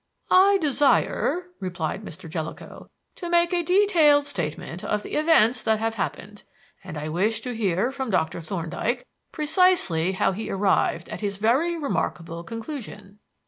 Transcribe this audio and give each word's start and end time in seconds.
"I 0.31 0.57
desire," 0.59 1.43
replied 1.59 2.03
Mr. 2.03 2.27
Jellicoe, 2.27 2.89
"to 3.17 3.29
make 3.29 3.53
a 3.53 3.61
detailed 3.61 4.25
statement 4.25 4.83
of 4.83 5.03
the 5.03 5.13
events 5.13 5.61
that 5.61 5.77
have 5.77 5.93
happened, 5.93 6.41
and 6.83 6.97
I 6.97 7.07
wish 7.07 7.41
to 7.41 7.53
hear 7.55 7.91
from 7.91 8.09
Doctor 8.09 8.41
Thorndyke 8.41 9.05
precisely 9.31 10.13
how 10.13 10.31
he 10.31 10.49
arrived 10.49 11.07
at 11.09 11.21
his 11.21 11.37
very 11.37 11.77
remarkable 11.77 12.43
conclusion. 12.43 13.19